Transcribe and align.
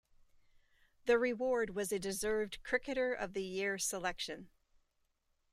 The 1.05 1.19
reward 1.19 1.75
was 1.75 1.91
a 1.91 1.99
deserved 1.99 2.63
Cricketer 2.63 3.13
Of 3.13 3.33
the 3.33 3.43
Year 3.43 3.77
selection. 3.77 4.49